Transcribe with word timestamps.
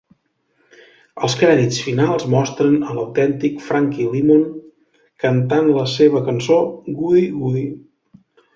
Els 1.27 1.33
crèdits 1.41 1.81
finals 1.87 2.25
mostren 2.35 2.73
a 2.87 2.95
l'autèntic 2.95 3.61
Frankie 3.67 4.09
Lymon 4.15 4.49
cantant 5.27 5.71
la 5.77 5.87
seva 5.95 6.25
cançó 6.31 6.61
Goody 6.99 7.27
Goody. 7.39 7.67